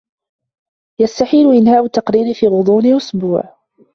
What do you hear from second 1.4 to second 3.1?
إنهاء التقرير في غضون